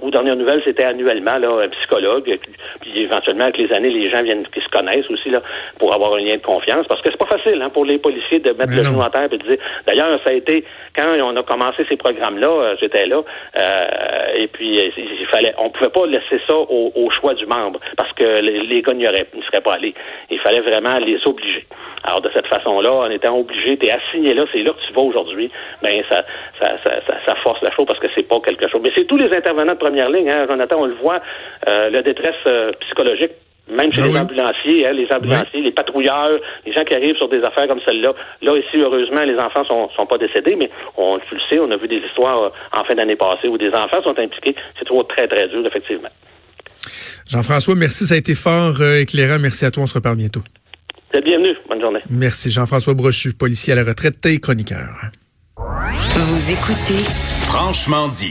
Aux 0.01 0.09
dernières 0.09 0.35
nouvelles, 0.35 0.61
c'était 0.65 0.83
annuellement 0.83 1.31
un 1.31 1.69
psychologue, 1.69 2.37
puis 2.81 3.01
éventuellement 3.01 3.45
avec 3.45 3.57
les 3.57 3.71
années, 3.73 3.89
les 3.89 4.09
gens 4.09 4.23
viennent 4.23 4.45
qui 4.47 4.61
se 4.61 4.69
connaissent 4.69 5.09
aussi 5.09 5.29
là 5.29 5.41
pour 5.79 5.93
avoir 5.93 6.15
un 6.15 6.19
lien 6.19 6.35
de 6.35 6.41
confiance, 6.41 6.87
parce 6.87 7.01
que 7.01 7.09
c'est 7.11 7.17
pas 7.17 7.37
facile 7.37 7.60
hein, 7.61 7.69
pour 7.69 7.85
les 7.85 7.97
policiers 7.97 8.39
de 8.39 8.51
mettre 8.51 8.71
Mais 8.71 8.77
le 8.77 8.83
genou 8.83 9.01
en 9.01 9.09
terre 9.09 9.29
et 9.31 9.37
de 9.37 9.43
dire. 9.43 9.57
D'ailleurs, 9.87 10.11
ça 10.23 10.31
a 10.31 10.33
été 10.33 10.65
quand 10.95 11.11
on 11.21 11.35
a 11.35 11.43
commencé 11.43 11.85
ces 11.89 11.97
programmes-là, 11.97 12.47
euh, 12.47 12.75
j'étais 12.81 13.05
là, 13.05 13.21
euh, 13.57 14.35
et 14.35 14.47
puis 14.47 14.79
euh, 14.79 14.89
il 14.97 15.27
fallait, 15.27 15.53
on 15.57 15.69
pouvait 15.69 15.89
pas 15.89 16.05
laisser 16.05 16.41
ça 16.47 16.55
au, 16.55 16.91
au 16.95 17.09
choix 17.11 17.33
du 17.33 17.45
membre, 17.45 17.79
parce 17.97 18.11
que 18.13 18.41
les, 18.41 18.61
les 18.61 18.81
gars 18.81 18.93
n'y 18.93 19.05
seraient 19.05 19.61
pas 19.63 19.73
allés. 19.73 19.93
Il 20.29 20.39
fallait 20.39 20.61
vraiment 20.61 20.97
les 20.99 21.19
obliger. 21.25 21.65
Alors 22.03 22.21
de 22.21 22.29
cette 22.31 22.47
façon-là, 22.47 22.91
en 22.91 23.09
étant 23.09 23.37
obligé, 23.37 23.77
t'es 23.77 23.91
assigné 23.91 24.33
là, 24.33 24.45
c'est 24.51 24.63
là 24.63 24.71
que 24.71 24.85
tu 24.87 24.93
vas 24.93 25.01
aujourd'hui. 25.01 25.51
Ben 25.81 26.03
ça, 26.09 26.23
ça, 26.59 26.77
ça, 26.83 26.95
ça, 27.07 27.17
ça 27.25 27.35
force 27.35 27.61
la 27.61 27.71
chose 27.71 27.85
parce 27.85 27.99
que 27.99 28.07
c'est 28.15 28.27
pas 28.27 28.39
quelque 28.39 28.67
chose. 28.69 28.81
Mais 28.83 28.91
c'est 28.95 29.05
tous 29.05 29.17
les 29.17 29.31
intervenants 29.35 29.73
de 29.73 29.79
première 29.79 30.09
ligne, 30.09 30.29
hein, 30.29 30.45
Jonathan, 30.47 30.77
on 30.79 30.85
le 30.85 30.95
voit, 30.95 31.21
euh, 31.67 31.89
la 31.89 32.01
détresse 32.01 32.35
euh, 32.47 32.71
psychologique 32.81 33.31
même 33.71 33.91
chez 33.93 34.01
Ah 34.01 34.07
les 34.07 34.13
oui. 34.13 34.19
ambulanciers, 34.19 34.87
hein, 34.87 34.93
les 34.93 35.07
ambulanciers, 35.11 35.61
les 35.61 35.71
patrouilleurs, 35.71 36.39
les 36.65 36.73
gens 36.73 36.83
qui 36.83 36.93
arrivent 36.93 37.15
sur 37.17 37.29
des 37.29 37.41
affaires 37.43 37.67
comme 37.67 37.79
celle-là. 37.85 38.13
Là, 38.41 38.57
ici, 38.57 38.77
heureusement, 38.83 39.21
les 39.23 39.37
enfants 39.37 39.63
sont, 39.65 39.89
sont 39.95 40.05
pas 40.05 40.17
décédés, 40.17 40.55
mais 40.55 40.69
on, 40.97 41.17
tu 41.27 41.35
le 41.35 41.41
sais, 41.49 41.59
on 41.59 41.71
a 41.71 41.77
vu 41.77 41.87
des 41.87 42.01
histoires 42.05 42.43
euh, 42.43 42.49
en 42.79 42.83
fin 42.83 42.95
d'année 42.95 43.15
passée 43.15 43.47
où 43.47 43.57
des 43.57 43.69
enfants 43.69 44.01
sont 44.03 44.17
impliqués. 44.19 44.55
C'est 44.77 44.85
toujours 44.85 45.07
très, 45.07 45.27
très 45.27 45.47
dur, 45.47 45.65
effectivement. 45.65 46.09
Jean-François, 47.29 47.75
merci, 47.75 48.05
ça 48.05 48.15
a 48.15 48.17
été 48.17 48.35
fort 48.35 48.81
euh, 48.81 48.99
éclairant. 49.01 49.39
Merci 49.39 49.65
à 49.65 49.71
toi, 49.71 49.83
on 49.83 49.87
se 49.87 49.93
reparle 49.93 50.17
bientôt. 50.17 50.41
Vous 51.13 51.19
êtes 51.19 51.25
bienvenue. 51.25 51.55
Bonne 51.69 51.81
journée. 51.81 51.99
Merci. 52.09 52.51
Jean-François 52.51 52.93
Brochu, 52.93 53.33
policier 53.33 53.73
à 53.73 53.75
la 53.77 53.83
retraite 53.83 54.25
et 54.25 54.39
chroniqueur. 54.39 54.87
Vous 55.57 56.51
écoutez 56.51 57.03
Franchement 57.47 58.07
dit. 58.07 58.15